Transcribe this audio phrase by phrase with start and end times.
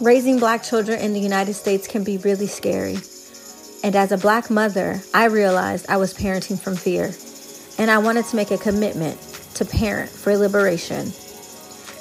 [0.00, 2.98] Raising black children in the United States can be really scary.
[3.84, 7.12] And as a black mother, I realized I was parenting from fear.
[7.78, 9.20] And I wanted to make a commitment
[9.54, 11.12] to parent for liberation.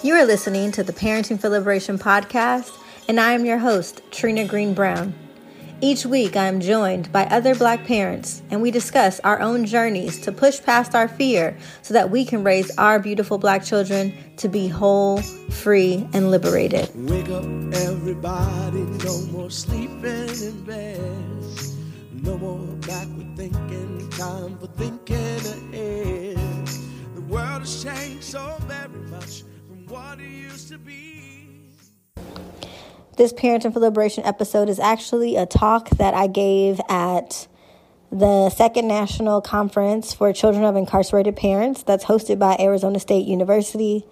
[0.04, 2.71] You are listening to the Parenting for Liberation podcast,
[3.08, 5.14] and I am your host, Trina Greene Brown.
[5.84, 10.20] Each week, I am joined by other black parents, and we discuss our own journeys
[10.21, 14.47] to push past our fear so that we can raise our beautiful black children to
[14.47, 15.18] be whole,
[15.50, 16.92] free, and liberated.
[17.09, 21.00] Wake up, everybody, no more sleeping in bed.
[22.11, 26.68] No more backward thinking, time for thinking ahead.
[27.15, 31.11] The world has changed so very much from what it used to be.
[33.17, 37.45] This Parenting for Liberation episode is actually a talk that I gave at
[38.09, 44.06] the Second National Conference for Children of Incarcerated Parents that's hosted by Arizona State University.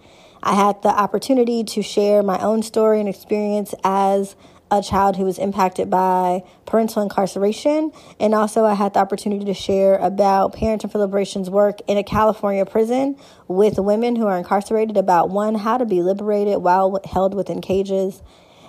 [0.44, 4.36] I had the opportunity to share my own story and experience as
[4.70, 7.94] a child who was impacted by parental incarceration.
[8.20, 12.04] And also, I had the opportunity to share about Parenting for Liberation's work in a
[12.04, 13.16] California prison
[13.48, 18.22] with women who are incarcerated about one, how to be liberated while held within cages,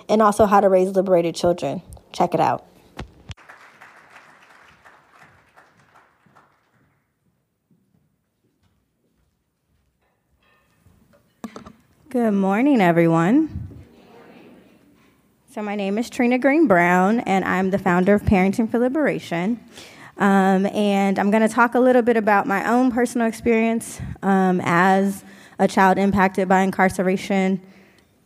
[0.09, 1.81] and also how to raise liberated children.
[2.11, 2.65] Check it out.
[12.09, 13.69] Good morning, everyone.
[15.53, 19.59] So, my name is Trina Greene Brown, and I'm the founder of Parenting for Liberation.
[20.17, 24.61] Um, and I'm going to talk a little bit about my own personal experience um,
[24.63, 25.23] as
[25.57, 27.61] a child impacted by incarceration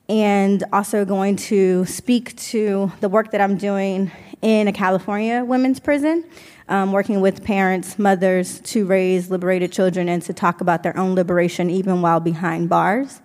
[0.07, 4.11] and also going to speak to the work that I'm doing
[4.41, 6.23] in a California women's prison,
[6.69, 11.15] um, working with parents, mothers to raise liberated children and to talk about their own
[11.15, 13.21] liberation even while behind bars.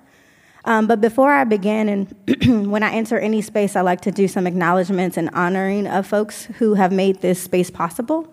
[0.64, 4.28] Um, but before I begin, and when I enter any space, I like to do
[4.28, 8.32] some acknowledgments and honoring of folks who have made this space possible.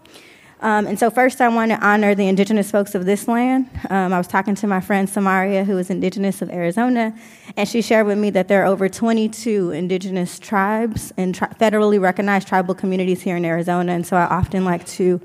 [0.60, 3.70] Um, and so, first, I want to honor the indigenous folks of this land.
[3.92, 7.16] Um, I was talking to my friend Samaria, who is indigenous of Arizona,
[7.56, 12.02] and she shared with me that there are over 22 indigenous tribes and tri- federally
[12.02, 13.92] recognized tribal communities here in Arizona.
[13.92, 15.22] And so, I often like to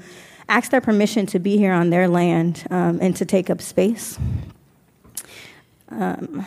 [0.50, 4.19] ask their permission to be here on their land um, and to take up space.
[5.88, 6.47] Um,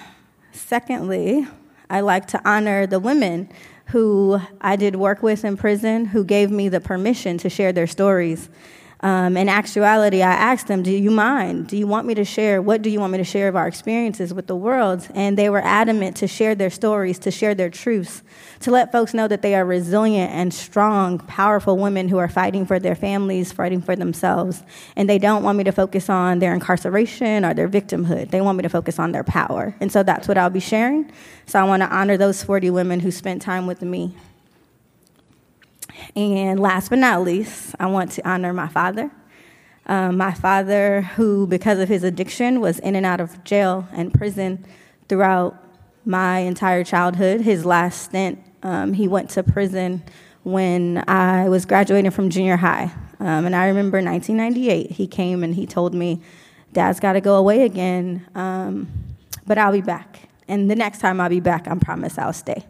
[0.51, 1.47] secondly,
[1.89, 3.49] I like to honor the women
[3.87, 7.87] who I did work with in prison who gave me the permission to share their
[7.87, 8.49] stories.
[9.05, 11.67] Um, in actuality, I asked them, Do you mind?
[11.67, 12.59] Do you want me to share?
[12.59, 15.07] What do you want me to share of our experiences with the world?
[15.13, 18.23] And they were adamant to share their stories, to share their truths,
[18.61, 22.65] to let folks know that they are resilient and strong, powerful women who are fighting
[22.65, 24.63] for their families, fighting for themselves.
[24.95, 28.31] And they don't want me to focus on their incarceration or their victimhood.
[28.31, 29.75] They want me to focus on their power.
[29.81, 31.11] And so that's what I'll be sharing.
[31.45, 34.15] So I want to honor those 40 women who spent time with me
[36.15, 39.11] and last but not least, I want to honor my father.
[39.87, 44.13] Um, my father, who, because of his addiction, was in and out of jail and
[44.13, 44.65] prison
[45.07, 45.61] throughout
[46.05, 47.41] my entire childhood.
[47.41, 50.03] His last stint, um, he went to prison
[50.43, 52.91] when I was graduating from junior high.
[53.19, 56.21] Um, and I remember 1998, he came and he told me,
[56.73, 58.87] Dad's got to go away again, um,
[59.47, 60.29] but I'll be back.
[60.47, 62.65] And the next time I'll be back, I promise I'll stay.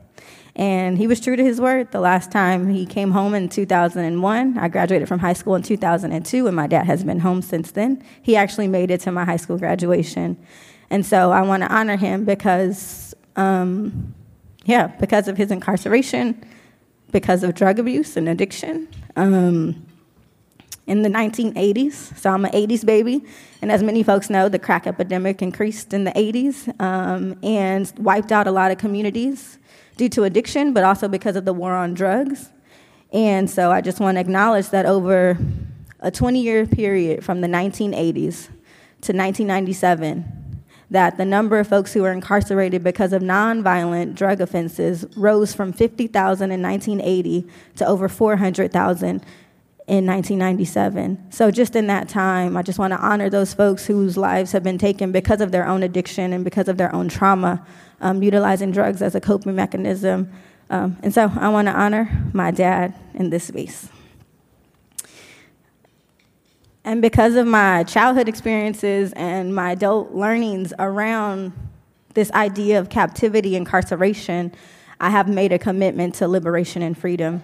[0.56, 1.92] And he was true to his word.
[1.92, 6.48] The last time he came home in 2001, I graduated from high school in 2002,
[6.48, 8.02] and my dad has been home since then.
[8.22, 10.38] He actually made it to my high school graduation.
[10.90, 14.14] And so I want to honor him because, um,
[14.64, 16.42] yeah, because of his incarceration,
[17.12, 18.88] because of drug abuse and addiction.
[19.18, 19.86] Um,
[20.88, 23.24] in the 1980s, so I'm an 80s baby,
[23.62, 28.32] and as many folks know, the crack epidemic increased in the 80s um, and wiped
[28.32, 29.58] out a lot of communities
[29.98, 32.52] due to addiction, but also because of the war on drugs.
[33.12, 35.38] And so I just want to acknowledge that over
[36.02, 38.50] a 20 year period from the 1980s
[39.02, 40.46] to 1997,
[40.92, 45.74] that the number of folks who were incarcerated because of nonviolent drug offenses rose from
[45.74, 47.48] 50,000 in 1980
[47.78, 49.24] to over 400,000
[49.88, 51.32] in 1997.
[51.32, 54.64] So, just in that time, I just want to honor those folks whose lives have
[54.64, 57.66] been taken because of their own addiction and because of their own trauma
[58.02, 60.32] um, utilizing drugs as a coping mechanism.
[60.70, 63.90] Um, and so I want to honor my dad in this space.
[66.84, 71.52] And because of my childhood experiences and my adult learnings around
[72.14, 74.54] this idea of captivity, incarceration,
[75.00, 77.42] I have made a commitment to liberation and freedom.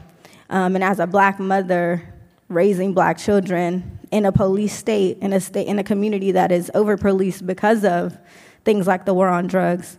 [0.49, 2.10] Um, and as a black mother
[2.51, 6.69] raising black children in a police state, in a state, in a community that is
[6.73, 8.17] over policed because of
[8.63, 9.97] things like the war on drugs,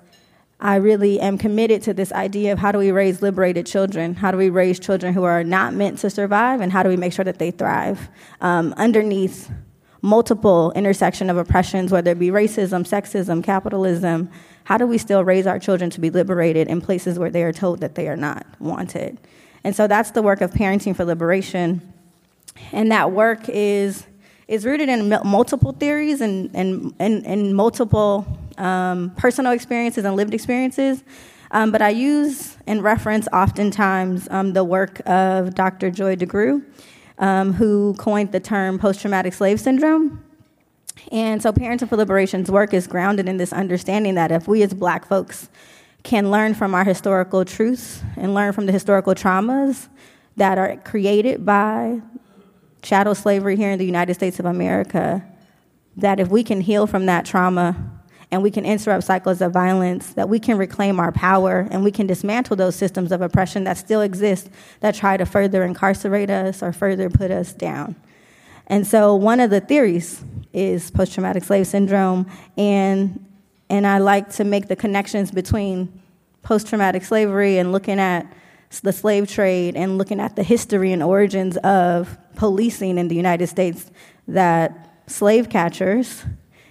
[0.61, 4.15] I really am committed to this idea of how do we raise liberated children?
[4.15, 6.61] How do we raise children who are not meant to survive?
[6.61, 8.09] And how do we make sure that they thrive
[8.41, 9.51] um, underneath
[10.03, 14.31] multiple intersection of oppressions, whether it be racism, sexism, capitalism?
[14.63, 17.53] How do we still raise our children to be liberated in places where they are
[17.53, 19.19] told that they are not wanted?
[19.65, 21.93] And so that's the work of Parenting for Liberation.
[22.73, 24.07] And that work is,
[24.49, 28.27] is rooted in multiple theories and, and, and, and multiple
[28.59, 31.03] um, personal experiences and lived experiences.
[31.51, 35.91] Um, but I use and reference oftentimes um, the work of Dr.
[35.91, 36.65] Joy DeGruy,
[37.19, 40.25] um, who coined the term post traumatic slave syndrome.
[41.11, 44.73] And so, Parenting for Liberation's work is grounded in this understanding that if we as
[44.73, 45.49] black folks
[46.03, 49.89] can learn from our historical truths and learn from the historical traumas
[50.37, 52.01] that are created by
[52.83, 55.25] chattel slavery here in the United States of America,
[55.97, 57.77] that if we can heal from that trauma,
[58.33, 61.91] and we can interrupt cycles of violence, that we can reclaim our power and we
[61.91, 64.49] can dismantle those systems of oppression that still exist
[64.81, 67.95] that try to further incarcerate us or further put us down.
[68.69, 70.25] And so, one of the theories
[70.55, 72.27] is post traumatic slave syndrome,
[72.57, 73.23] and,
[73.69, 76.01] and I like to make the connections between
[76.43, 78.33] post traumatic slavery and looking at
[78.81, 83.47] the slave trade and looking at the history and origins of policing in the United
[83.47, 83.91] States
[84.29, 86.25] that slave catchers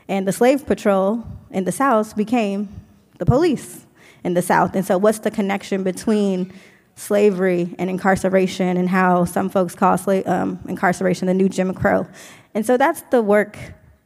[0.07, 2.69] and the slave patrol in the South became
[3.17, 3.85] the police
[4.23, 4.75] in the South.
[4.75, 6.53] And so, what's the connection between
[6.95, 12.07] slavery and incarceration, and how some folks call slave, um, incarceration the new Jim Crow?
[12.53, 13.57] And so, that's the work,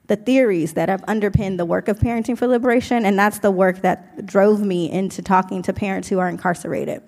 [0.08, 3.82] the theories that have underpinned the work of Parenting for Liberation, and that's the work
[3.82, 7.02] that drove me into talking to parents who are incarcerated.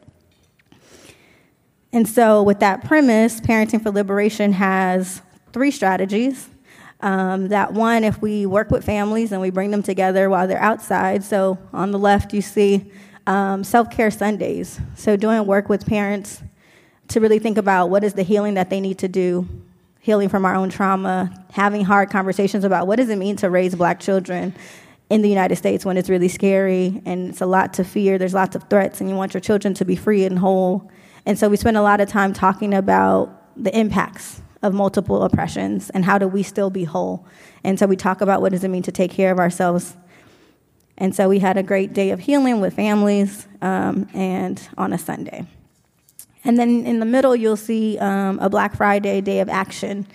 [1.94, 5.22] And so, with that premise, Parenting for Liberation has
[5.54, 6.50] three strategies
[7.01, 10.62] um, that one, if we work with families and we bring them together while they're
[10.62, 12.92] outside, so on the left you see
[13.28, 14.80] um, self care Sundays.
[14.95, 16.42] So, doing work with parents
[17.10, 19.48] to really think about what is the healing that they need to do,
[20.00, 23.75] healing from our own trauma, having hard conversations about what does it mean to raise
[23.75, 24.56] black children
[25.10, 28.34] in the United States when it's really scary and it's a lot to fear, there's
[28.34, 30.89] lots of threats, and you want your children to be free and whole.
[31.27, 35.89] And so, we spend a lot of time talking about the impacts of multiple oppressions
[35.89, 37.25] and how do we still be whole.
[37.65, 39.97] And so we talk about what does it mean to take care of ourselves.
[40.97, 44.97] And so we had a great day of healing with families um, and on a
[44.97, 45.45] Sunday.
[46.45, 50.07] And then in the middle, you'll see um, a Black Friday day of action.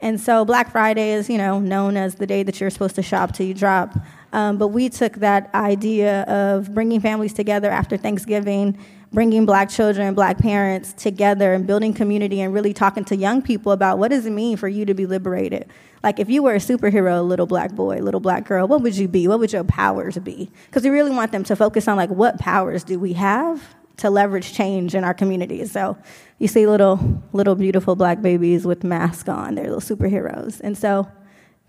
[0.00, 3.02] And so Black Friday is, you know, known as the day that you're supposed to
[3.02, 3.94] shop till you drop.
[4.32, 8.76] Um, but we took that idea of bringing families together after Thanksgiving
[9.16, 13.72] bringing black children black parents together and building community and really talking to young people
[13.72, 15.66] about what does it mean for you to be liberated.
[16.02, 19.08] Like if you were a superhero little black boy little black girl what would you
[19.08, 19.26] be?
[19.26, 20.50] What would your powers be?
[20.66, 24.10] Because we really want them to focus on like what powers do we have to
[24.10, 25.96] leverage change in our communities so
[26.38, 29.54] you see little little beautiful black babies with masks on.
[29.54, 30.60] They're little superheroes.
[30.60, 31.10] And so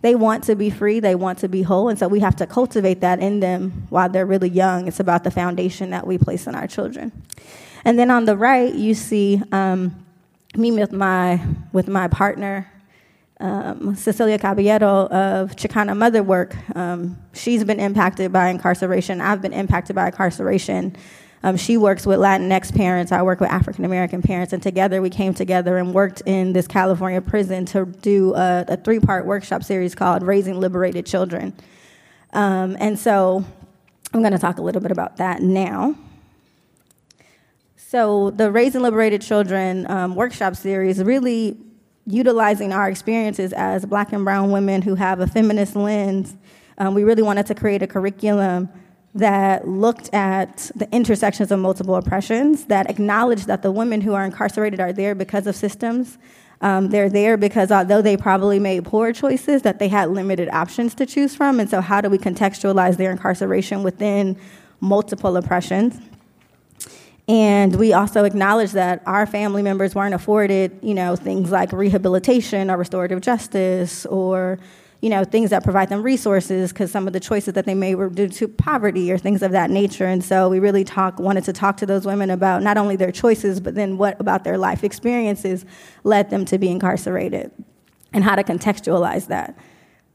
[0.02, 2.46] they want to be free, they want to be whole, and so we have to
[2.46, 4.88] cultivate that in them while they're really young.
[4.88, 7.12] It's about the foundation that we place in our children.
[7.84, 10.06] And then on the right, you see um,
[10.56, 11.42] me with my,
[11.72, 12.72] with my partner,
[13.40, 16.56] um, Cecilia Caballero of Chicana Mother Work.
[16.76, 19.22] Um, she's been impacted by incarceration.
[19.22, 20.96] I've been impacted by incarceration.
[21.44, 23.12] Um, she works with Latinx parents.
[23.12, 26.68] I work with African American parents, and together we came together and worked in this
[26.68, 31.54] California prison to do a, a three part workshop series called Raising Liberated Children.
[32.34, 33.46] Um, and so
[34.14, 35.96] I'm going to talk a little bit about that now.
[37.76, 41.58] So, the Raising Liberated Children um, workshop series really
[42.06, 46.36] utilizing our experiences as black and brown women who have a feminist lens.
[46.78, 48.70] Um, we really wanted to create a curriculum
[49.18, 54.24] that looked at the intersections of multiple oppressions, that acknowledged that the women who are
[54.24, 56.18] incarcerated are there because of systems.
[56.62, 60.96] Um, they're there because although they probably made poor choices, that they had limited options
[60.96, 61.60] to choose from.
[61.60, 64.38] And so, how do we contextualize their incarceration within
[64.80, 66.00] multiple oppressions?
[67.28, 72.72] And we also acknowledge that our family members weren't afforded, you know, things like rehabilitation
[72.72, 74.60] or restorative justice or
[75.02, 77.96] you know, things that provide them resources because some of the choices that they made
[77.96, 80.06] were due to poverty or things of that nature.
[80.06, 83.12] And so we really talk, wanted to talk to those women about not only their
[83.12, 85.66] choices, but then what about their life experiences
[86.04, 87.52] led them to be incarcerated
[88.12, 89.58] and how to contextualize that.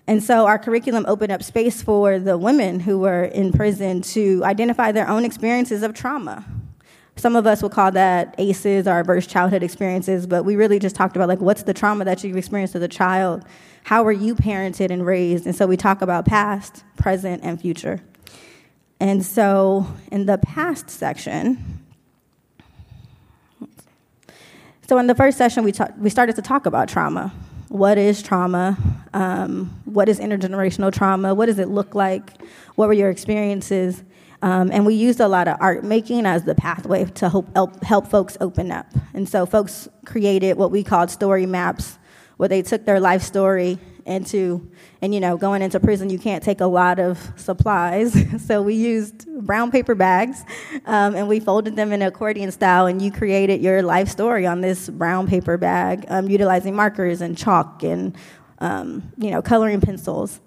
[0.09, 4.43] And so our curriculum opened up space for the women who were in prison to
[4.45, 6.45] identify their own experiences of trauma
[7.17, 10.97] some of us will call that ACEs or adverse childhood experiences, but we really just
[10.97, 13.45] talked about like what's the trauma that you've experienced as a child?
[13.85, 15.47] How were you parented and raised?
[15.47, 18.01] And so we talk about past, present, and future.
[19.01, 21.81] And so in the past section,
[24.89, 27.33] so in the first session, we, ta- we started to talk about trauma.
[27.69, 28.77] What is trauma?
[29.15, 31.35] Um, what is intergenerational trauma?
[31.35, 32.31] What does it look like?
[32.75, 34.03] What were your experiences?
[34.43, 38.09] Um, and we used a lot of art making as the pathway to help, help,
[38.09, 38.87] folks open up.
[39.15, 41.99] And so folks created what we called story maps,
[42.37, 44.69] where they took their life story into,
[45.01, 48.17] and you know, going into prison, you can't take a lot of supplies.
[48.45, 50.43] so we used brown paper bags
[50.87, 54.61] um, and we folded them in accordion style, and you created your life story on
[54.61, 58.17] this brown paper bag, um, utilizing markers and chalk and,
[58.59, 60.41] um, you know, coloring pencils.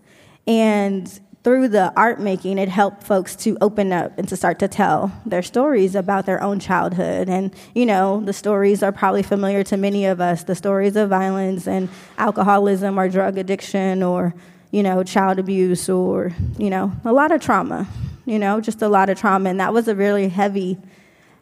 [0.48, 1.08] And
[1.46, 5.12] through the art making, it helped folks to open up and to start to tell
[5.28, 7.30] their stories about their own childhood.
[7.30, 11.10] And, you know, the stories are probably familiar to many of us the stories of
[11.10, 11.88] violence and
[12.18, 14.34] alcoholism or drug addiction or,
[14.72, 17.88] you know, child abuse or, you know, a lot of trauma,
[18.26, 19.52] you know, just a lot of trauma.
[19.52, 20.80] And that was a really heavy,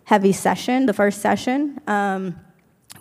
[0.03, 1.79] heavy session, the first session.
[1.87, 2.35] Um,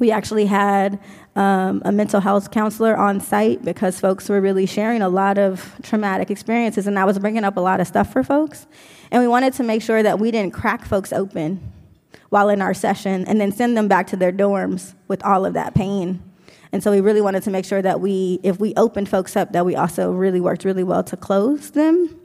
[0.02, 0.99] we actually had
[1.37, 5.76] um, a mental health counselor on site because folks were really sharing a lot of
[5.85, 8.66] traumatic experiences, and I was bringing up a lot of stuff for folks.
[9.12, 11.73] And we wanted to make sure that we didn't crack folks open
[12.30, 15.54] while in our session and then send them back to their dorms with all of
[15.54, 16.21] that pain.
[16.73, 19.52] And so we really wanted to make sure that we, if we opened folks up,
[19.52, 22.21] that we also really worked really well to close them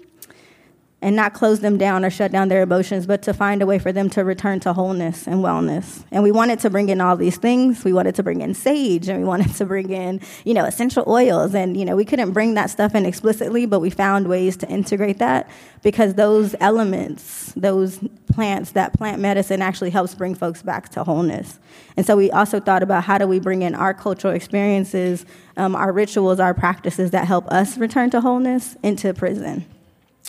[0.99, 3.77] and not close them down or shut down their emotions, but to find a way
[3.77, 6.03] for them to return to wholeness and wellness.
[6.11, 7.83] And we wanted to bring in all these things.
[7.83, 11.03] We wanted to bring in sage and we wanted to bring in, you know, essential
[11.07, 11.53] oils.
[11.53, 14.69] And, you know, we couldn't bring that stuff in explicitly, but we found ways to
[14.69, 15.47] integrate that
[15.83, 17.99] because those elements, those
[18.33, 21.59] plants, that plant medicine actually helps bring folks back to wholeness.
[21.95, 25.27] And so we also thought about how do we bring in our cultural experiences,
[25.57, 29.65] um, our rituals, our practices that help us return to wholeness into prison.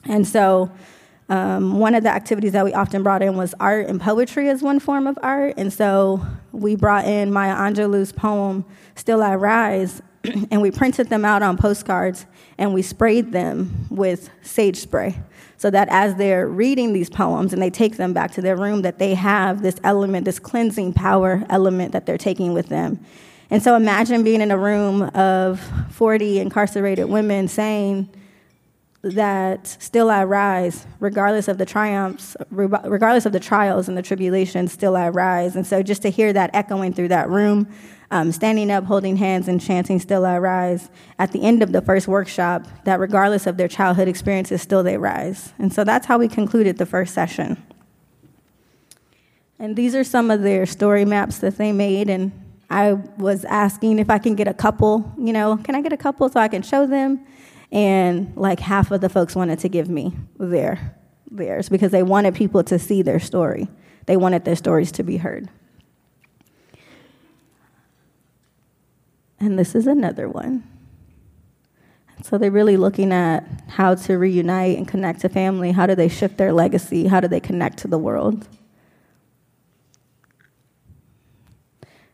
[0.04, 0.70] And so,
[1.30, 4.62] um, one of the activities that we often brought in was art and poetry as
[4.62, 5.54] one form of art.
[5.56, 8.64] And so, we brought in Maya Angelou's poem,
[8.94, 10.00] Still I Rise,
[10.50, 12.26] and we printed them out on postcards
[12.56, 15.18] and we sprayed them with sage spray
[15.56, 18.82] so that as they're reading these poems and they take them back to their room
[18.82, 22.98] that they have this element this cleansing power element that they're taking with them
[23.50, 28.08] and so imagine being in a room of 40 incarcerated women saying
[29.02, 34.72] that still I rise, regardless of the triumphs, regardless of the trials and the tribulations,
[34.72, 35.54] still I rise.
[35.54, 37.72] And so just to hear that echoing through that room,
[38.10, 40.88] um, standing up, holding hands, and chanting Still I Rise
[41.18, 44.96] at the end of the first workshop, that regardless of their childhood experiences, still they
[44.96, 45.52] rise.
[45.58, 47.62] And so that's how we concluded the first session.
[49.58, 52.08] And these are some of their story maps that they made.
[52.08, 52.32] And
[52.70, 55.96] I was asking if I can get a couple, you know, can I get a
[55.96, 57.26] couple so I can show them?
[57.70, 60.96] And like half of the folks wanted to give me their
[61.30, 63.68] theirs because they wanted people to see their story.
[64.06, 65.50] They wanted their stories to be heard.
[69.40, 70.64] And this is another one.
[72.22, 75.72] So they're really looking at how to reunite and connect to family.
[75.72, 77.06] How do they shift their legacy?
[77.06, 78.48] How do they connect to the world?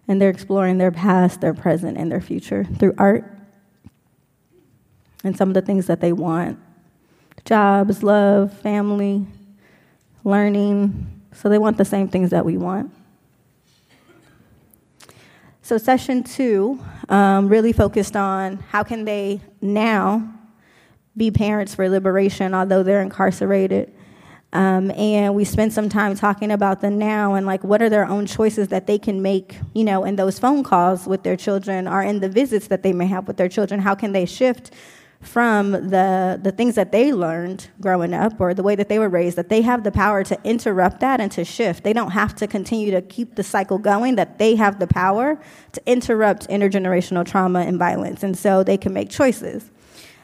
[0.07, 3.34] And they're exploring their past, their present, and their future through art
[5.25, 6.59] and some of the things that they want
[7.45, 9.27] jobs, love, family,
[10.23, 11.21] learning.
[11.33, 12.93] So they want the same things that we want.
[15.63, 16.79] So, session two
[17.09, 20.31] um, really focused on how can they now
[21.17, 23.93] be parents for liberation, although they're incarcerated.
[24.53, 28.07] Um, and we spent some time talking about the now and like what are their
[28.07, 31.89] own choices that they can make, you know, in those phone calls with their children
[31.89, 33.81] or in the visits that they may have with their children.
[33.81, 34.71] How can they shift
[35.25, 39.09] from the, the things that they learned growing up or the way that they were
[39.09, 41.83] raised, that they have the power to interrupt that and to shift.
[41.83, 45.41] They don't have to continue to keep the cycle going, that they have the power
[45.73, 48.23] to interrupt intergenerational trauma and violence.
[48.23, 49.71] And so they can make choices.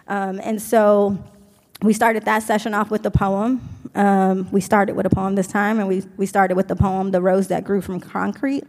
[0.08, 1.18] Um, and so
[1.82, 3.68] we started that session off with the poem.
[3.94, 7.10] Um, we started with a poem this time, and we, we started with the poem,
[7.10, 8.64] The Rose That Grew from Concrete.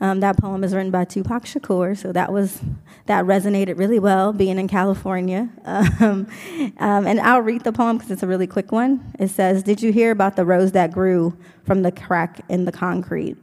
[0.00, 2.60] Um, that poem is written by Tupac Shakur, so that was
[3.06, 5.48] that resonated really well being in California.
[6.00, 6.28] Um,
[6.78, 9.12] um, and I'll read the poem because it's a really quick one.
[9.18, 12.72] It says, "Did you hear about the rose that grew from the crack in the
[12.72, 13.36] concrete?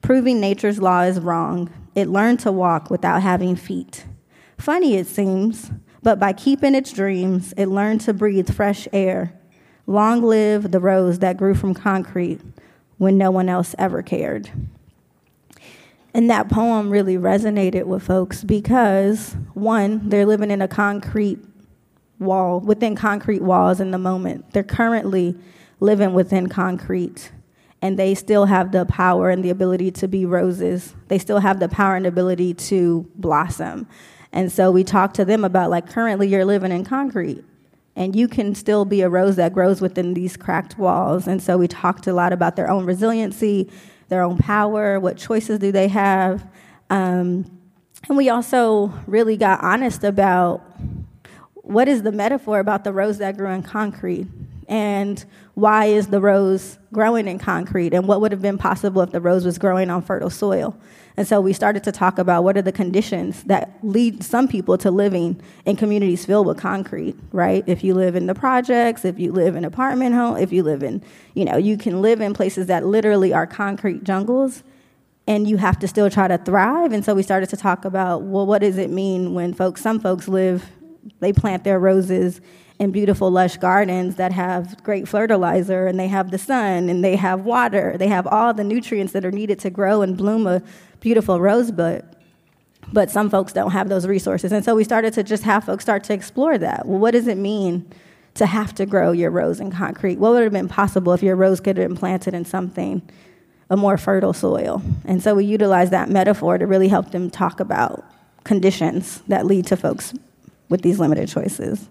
[0.00, 1.70] Proving nature's law is wrong.
[1.94, 4.06] It learned to walk without having feet.
[4.58, 5.70] Funny it seems,
[6.02, 9.32] but by keeping its dreams, it learned to breathe fresh air.
[9.86, 12.40] Long live the rose that grew from concrete
[12.98, 14.50] when no one else ever cared."
[16.14, 21.38] And that poem really resonated with folks because, one, they're living in a concrete
[22.18, 24.52] wall, within concrete walls in the moment.
[24.52, 25.36] They're currently
[25.80, 27.30] living within concrete
[27.80, 30.94] and they still have the power and the ability to be roses.
[31.08, 33.86] They still have the power and ability to blossom.
[34.32, 37.44] And so we talk to them about like currently you're living in concrete
[37.94, 41.26] and you can still be a rose that grows within these cracked walls.
[41.26, 43.70] And so we talked a lot about their own resiliency,
[44.08, 46.46] their own power, what choices do they have.
[46.90, 47.58] Um,
[48.08, 50.62] and we also really got honest about
[51.54, 54.26] what is the metaphor about the rose that grew in concrete
[54.68, 55.24] and
[55.54, 59.20] why is the rose growing in concrete and what would have been possible if the
[59.20, 60.76] rose was growing on fertile soil
[61.18, 64.78] and so we started to talk about what are the conditions that lead some people
[64.78, 67.64] to living in communities filled with concrete, right?
[67.66, 70.84] If you live in the projects, if you live in apartment home, if you live
[70.84, 71.02] in,
[71.34, 74.62] you know, you can live in places that literally are concrete jungles
[75.26, 76.92] and you have to still try to thrive.
[76.92, 79.98] And so we started to talk about, well, what does it mean when folks, some
[79.98, 80.70] folks live,
[81.18, 82.40] they plant their roses
[82.78, 87.16] in beautiful, lush gardens that have great fertilizer and they have the sun and they
[87.16, 87.96] have water.
[87.98, 90.62] They have all the nutrients that are needed to grow and bloom a
[91.00, 92.04] beautiful rosebud.
[92.92, 94.52] But some folks don't have those resources.
[94.52, 96.86] And so we started to just have folks start to explore that.
[96.86, 97.90] Well, what does it mean
[98.34, 100.18] to have to grow your rose in concrete?
[100.18, 103.02] What would have been possible if your rose could have been planted in something,
[103.68, 104.80] a more fertile soil?
[105.04, 108.04] And so we utilized that metaphor to really help them talk about
[108.44, 110.14] conditions that lead to folks
[110.68, 111.88] with these limited choices.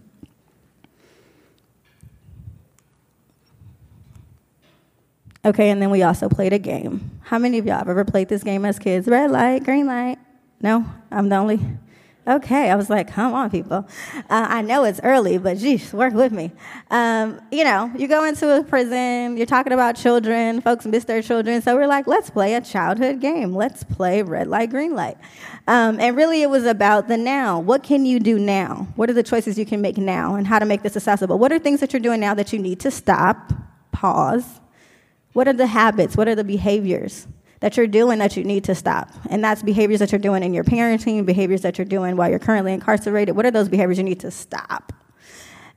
[5.48, 7.10] Okay, and then we also played a game.
[7.22, 9.08] How many of y'all have ever played this game as kids?
[9.08, 10.18] Red light, green light?
[10.62, 10.84] No?
[11.10, 11.62] I'm the only?
[12.28, 13.88] Okay, I was like, come on, people.
[14.14, 16.52] Uh, I know it's early, but geez, work with me.
[16.92, 21.22] Um, you know, you go into a prison, you're talking about children, folks miss their
[21.22, 23.56] children, so we're like, let's play a childhood game.
[23.56, 25.16] Let's play red light, green light.
[25.66, 27.62] Um, and really, it was about the now.
[27.62, 28.90] What can you do now?
[28.98, 31.40] What are the choices you can make now, and how to make this accessible?
[31.40, 33.54] What are things that you're doing now that you need to stop,
[33.94, 34.60] pause,
[35.34, 36.18] what are the habits?
[36.18, 37.28] What are the behaviors
[37.60, 39.12] that you're doing that you need to stop?
[39.30, 42.40] And that's behaviors that you're doing in your parenting, behaviors that you're doing while you're
[42.40, 43.36] currently incarcerated.
[43.36, 44.94] What are those behaviors you need to stop?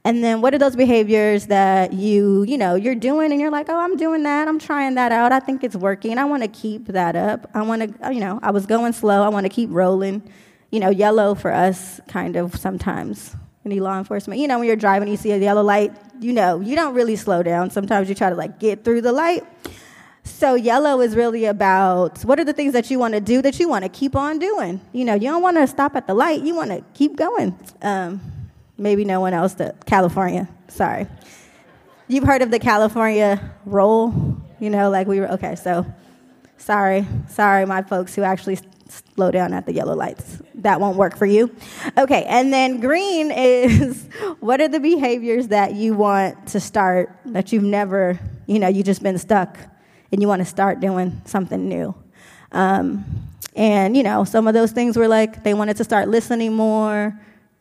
[0.03, 3.68] And then what are those behaviors that you, you know, you're doing and you're like,
[3.68, 4.48] oh, I'm doing that.
[4.48, 5.31] I'm trying that out.
[5.31, 6.16] I think it's working.
[6.16, 7.51] I want to keep that up.
[7.53, 9.22] I want to, you know, I was going slow.
[9.22, 10.22] I want to keep rolling.
[10.70, 14.40] You know, yellow for us kind of sometimes any law enforcement.
[14.40, 17.16] You know, when you're driving, you see a yellow light, you know, you don't really
[17.16, 17.70] slow down.
[17.70, 19.44] Sometimes you try to like get through the light.
[20.23, 23.59] So, yellow is really about what are the things that you want to do that
[23.59, 24.81] you want to keep on doing.
[24.92, 27.59] You know, you don't want to stop at the light, you want to keep going.
[27.83, 28.20] Um,
[28.77, 31.07] maybe no one else, to California, sorry.
[32.07, 34.12] You've heard of the California roll,
[34.59, 35.87] you know, like we were, okay, so
[36.59, 40.42] sorry, sorry, my folks who actually slow down at the yellow lights.
[40.62, 41.55] That won't work for you.
[41.96, 44.07] Okay, and then green is
[44.40, 48.83] what are the behaviors that you want to start that you've never, you know, you
[48.83, 49.57] just been stuck
[50.12, 51.94] and you want to start doing something new.
[52.53, 53.05] Um,
[53.55, 57.18] and, you know, some of those things were like they wanted to start listening more.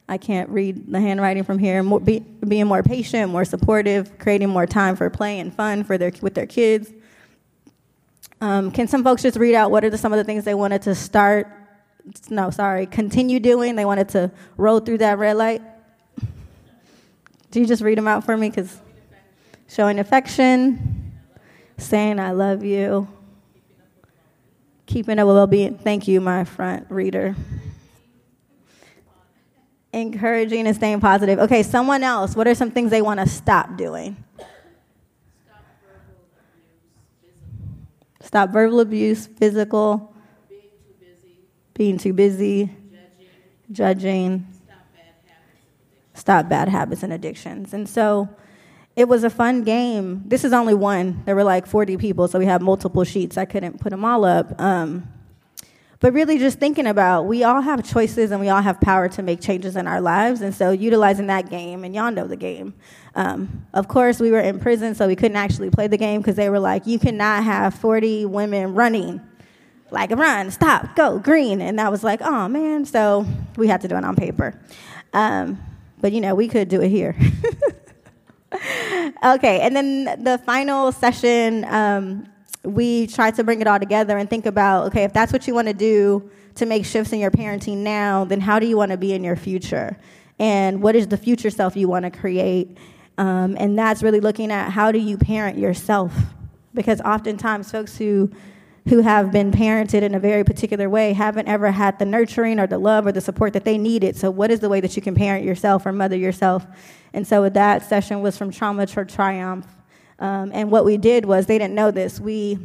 [0.08, 1.84] I can't read the handwriting from here.
[1.84, 5.98] More, be, being more patient, more supportive, creating more time for play and fun for
[5.98, 6.92] their, with their kids.
[8.42, 10.56] Um, can some folks just read out what are the, some of the things they
[10.56, 11.48] wanted to start?
[12.30, 13.76] No, sorry, continue doing.
[13.76, 15.62] They wanted to roll through that red light.
[17.52, 18.50] Do you just read them out for me?
[18.50, 18.80] Because
[19.68, 21.14] showing affection,
[21.78, 23.08] saying I love you,
[24.86, 25.78] keeping up with well-being.
[25.78, 27.36] Thank you, my front reader.
[29.92, 31.40] Encouraging and staying positive.
[31.40, 32.36] Okay, someone else.
[32.36, 34.24] What are some things they want to stop doing?
[38.22, 40.19] Stop verbal abuse, physical, being
[41.80, 43.26] being too busy judging,
[43.72, 44.48] judging
[46.14, 47.74] stop, bad habits and addictions.
[47.74, 48.28] And so
[48.98, 50.24] it was a fun game.
[50.26, 51.24] This is only one.
[51.24, 53.38] There were like 40 people, so we have multiple sheets.
[53.38, 54.60] I couldn't put them all up.
[54.60, 55.08] Um,
[56.02, 59.24] but really, just thinking about we all have choices and we all have power to
[59.24, 60.42] make changes in our lives.
[60.42, 62.74] And so, utilizing that game, and y'all know the game.
[63.16, 66.36] Um, of course, we were in prison, so we couldn't actually play the game because
[66.36, 69.22] they were like, you cannot have 40 women running.
[69.92, 71.62] Like, run, stop, go, green.
[71.62, 72.86] And that was like, oh man.
[72.86, 73.26] So,
[73.58, 74.60] we had to do it on paper.
[75.14, 75.60] Um,
[76.02, 77.16] but you know, we could do it here.
[79.24, 81.66] okay, and then the final session.
[81.66, 82.28] Um,
[82.64, 85.54] we try to bring it all together and think about okay, if that's what you
[85.54, 88.92] want to do to make shifts in your parenting now, then how do you want
[88.92, 89.98] to be in your future?
[90.40, 92.78] And what is the future self you want to create?
[93.18, 96.14] Um, and that's really looking at how do you parent yourself?
[96.74, 98.32] Because oftentimes, folks who
[98.90, 102.66] who have been parented in a very particular way haven't ever had the nurturing or
[102.66, 104.16] the love or the support that they needed.
[104.16, 106.66] So, what is the way that you can parent yourself or mother yourself?
[107.14, 109.68] And so, that session was from trauma to triumph
[110.18, 112.20] Um, and what we did was, they didn't know this.
[112.20, 112.60] We,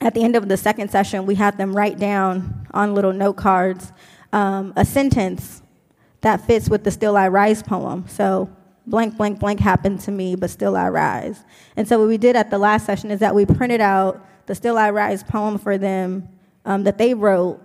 [0.00, 3.36] at the end of the second session, we had them write down on little note
[3.36, 3.92] cards
[4.32, 5.62] um, a sentence
[6.22, 8.06] that fits with the Still I Rise poem.
[8.08, 8.50] So,
[8.86, 11.44] blank, blank, blank happened to me, but still I rise.
[11.76, 14.54] And so, what we did at the last session is that we printed out the
[14.54, 16.28] Still I Rise poem for them
[16.64, 17.60] um, that they wrote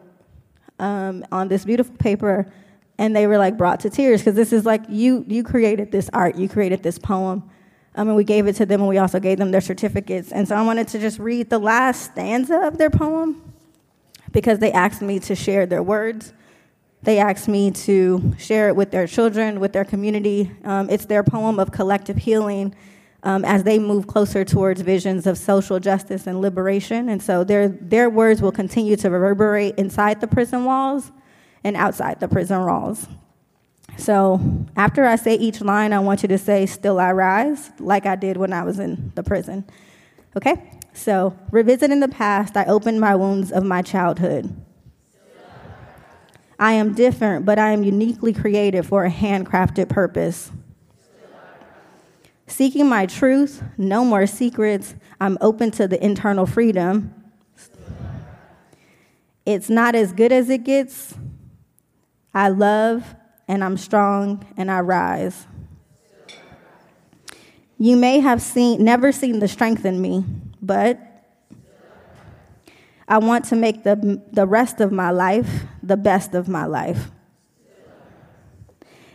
[0.77, 2.51] um, on this beautiful paper,
[2.99, 6.09] and they were like brought to tears because this is like you you created this
[6.13, 7.49] art, you created this poem.
[7.95, 10.31] Um, and we gave it to them, and we also gave them their certificates.
[10.31, 13.41] And so I wanted to just read the last stanza of their poem
[14.31, 16.33] because they asked me to share their words.
[17.03, 20.49] They asked me to share it with their children, with their community.
[20.63, 22.73] Um, it's their poem of collective healing
[23.23, 27.09] um, as they move closer towards visions of social justice and liberation.
[27.09, 31.11] And so their, their words will continue to reverberate inside the prison walls
[31.63, 33.07] and outside the prison walls.
[33.97, 34.41] So
[34.75, 38.15] after I say each line, I want you to say, Still I rise, like I
[38.15, 39.65] did when I was in the prison.
[40.35, 40.71] Okay?
[40.93, 44.55] So, revisiting the past, I opened my wounds of my childhood.
[46.59, 50.51] I am different, but I am uniquely created for a handcrafted purpose.
[52.47, 54.95] Seeking my truth, no more secrets.
[55.19, 57.13] I'm open to the internal freedom.
[59.45, 61.15] It's not as good as it gets.
[62.33, 63.15] I love
[63.47, 65.47] and I'm strong and I rise.
[67.77, 70.23] You may have seen never seen the strength in me,
[70.61, 70.99] but
[73.07, 77.11] I want to make the, the rest of my life the best of my life.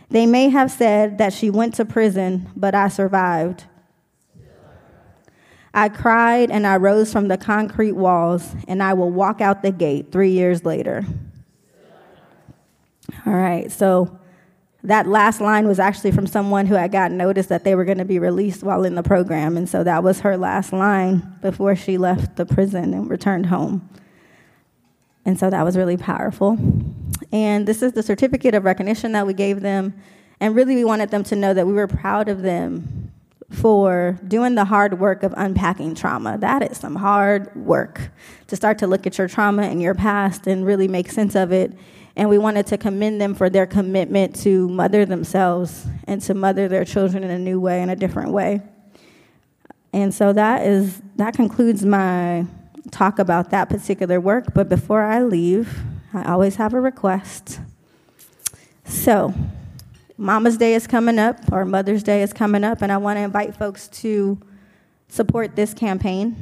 [0.09, 3.65] They may have said that she went to prison, but I survived.
[5.73, 9.71] I cried and I rose from the concrete walls, and I will walk out the
[9.71, 11.05] gate three years later.
[13.25, 14.19] All right, so
[14.83, 17.97] that last line was actually from someone who had gotten notice that they were going
[17.97, 21.75] to be released while in the program, and so that was her last line before
[21.75, 23.87] she left the prison and returned home.
[25.25, 26.57] And so that was really powerful.
[27.31, 29.93] And this is the certificate of recognition that we gave them.
[30.39, 33.11] And really, we wanted them to know that we were proud of them
[33.51, 36.37] for doing the hard work of unpacking trauma.
[36.37, 38.11] That is some hard work
[38.47, 41.51] to start to look at your trauma and your past and really make sense of
[41.51, 41.73] it.
[42.15, 46.67] And we wanted to commend them for their commitment to mother themselves and to mother
[46.67, 48.61] their children in a new way, in a different way.
[49.93, 52.45] And so that is that concludes my
[52.91, 54.53] talk about that particular work.
[54.53, 55.79] But before I leave,
[56.13, 57.59] I always have a request.
[58.83, 59.33] So,
[60.17, 63.21] Mama's Day is coming up, or Mother's Day is coming up, and I want to
[63.21, 64.39] invite folks to
[65.07, 66.35] support this campaign.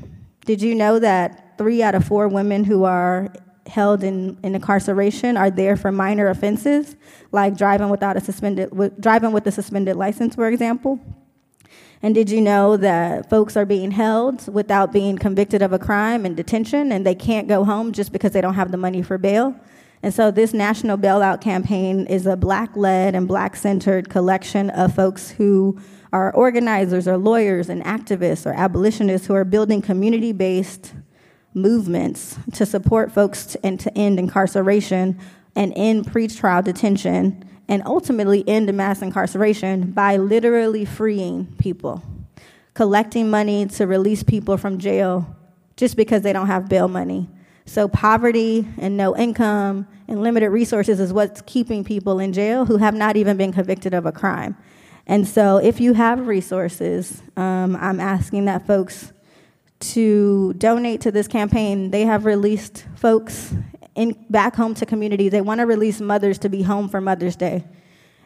[0.46, 3.32] Did you know that three out of four women who are
[3.68, 6.96] held in, in incarceration are there for minor offenses,
[7.32, 11.00] like driving without a suspended, driving with a suspended license, for example?
[12.02, 16.26] And did you know that folks are being held without being convicted of a crime
[16.26, 19.18] in detention and they can't go home just because they don't have the money for
[19.18, 19.56] bail?
[20.04, 24.94] And so, this national bailout campaign is a black led and black centered collection of
[24.94, 25.80] folks who
[26.14, 30.94] are organizers or lawyers and activists or abolitionists who are building community based
[31.54, 35.20] movements to support folks and to end incarceration
[35.56, 42.02] and end pretrial detention and ultimately end mass incarceration by literally freeing people,
[42.74, 45.36] collecting money to release people from jail
[45.76, 47.30] just because they don't have bail money.
[47.66, 52.78] So, poverty and no income and limited resources is what's keeping people in jail who
[52.78, 54.56] have not even been convicted of a crime.
[55.06, 59.12] And so, if you have resources, um, I'm asking that folks
[59.80, 61.92] to donate to this campaign.
[61.92, 63.54] They have released folks
[63.98, 65.32] in, back home to communities.
[65.32, 67.66] They want to release mothers to be home for Mother's Day.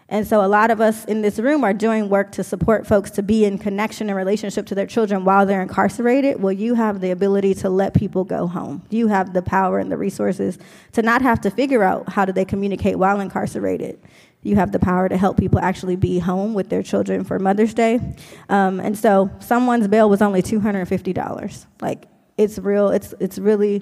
[0.10, 3.12] And so a lot of us in this room are doing work to support folks
[3.12, 6.42] to be in connection and relationship to their children while they're incarcerated.
[6.42, 8.86] Well, you have the ability to let people go home.
[8.90, 10.60] You have the power and the resources
[10.92, 14.02] to not have to figure out how do they communicate while incarcerated.
[14.44, 17.74] You have the power to help people actually be home with their children for Mother's
[17.74, 18.02] Day.
[18.50, 21.66] Um, and so someone's bail was only $250.
[21.80, 22.08] Like,
[22.38, 23.82] it's real, it's, it's really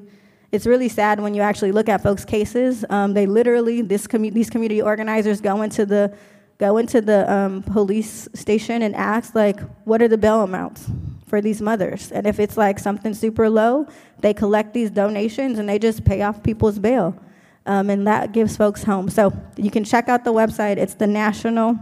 [0.52, 2.84] it's really sad when you actually look at folks' cases.
[2.90, 6.16] Um, they literally, this commu- these community organizers go into the
[6.58, 10.92] go into the um, police station and ask like, what are the bail amounts
[11.26, 12.12] for these mothers?
[12.12, 13.88] And if it's like something super low,
[14.20, 17.18] they collect these donations and they just pay off people's bail,
[17.66, 19.10] um, and that gives folks home.
[19.10, 20.78] So you can check out the website.
[20.78, 21.80] It's the national.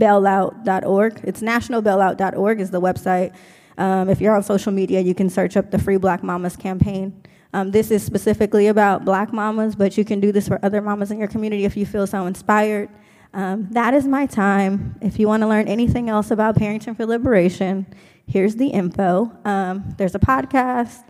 [0.00, 3.32] It's nationalbailout.org is the website.
[3.78, 7.22] Um, if you're on social media, you can search up the Free Black Mamas campaign.
[7.52, 11.10] Um, this is specifically about black mamas, but you can do this for other mamas
[11.10, 12.90] in your community if you feel so inspired.
[13.32, 14.96] Um, that is my time.
[15.00, 17.86] If you want to learn anything else about Parenting for Liberation,
[18.26, 19.32] here's the info.
[19.44, 21.04] Um, there's a podcast.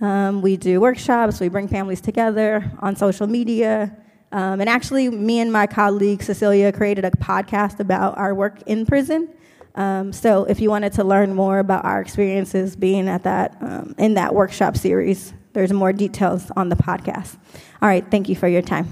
[0.00, 1.40] Um, we do workshops.
[1.40, 3.96] We bring families together on social media.
[4.32, 8.86] Um, and actually, me and my colleague Cecilia created a podcast about our work in
[8.86, 9.28] prison.
[9.74, 13.94] Um, so, if you wanted to learn more about our experiences being at that um,
[13.98, 17.36] in that workshop series, there's more details on the podcast.
[17.80, 18.88] All right, thank you for your time.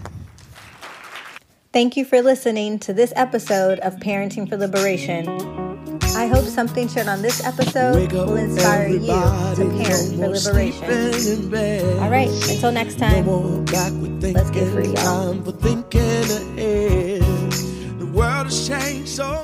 [1.73, 5.29] Thank you for listening to this episode of Parenting for Liberation.
[6.17, 11.55] I hope something shared on this episode will inspire you to parent for liberation.
[12.01, 13.25] All right, until next time,
[14.21, 15.35] let's get free, y'all.
[15.35, 15.53] The
[18.13, 19.41] world has changed so